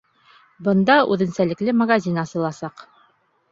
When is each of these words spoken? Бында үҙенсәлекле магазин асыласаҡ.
Бында 0.67 0.95
үҙенсәлекле 1.17 1.77
магазин 1.83 2.19
асыласаҡ. 2.25 2.85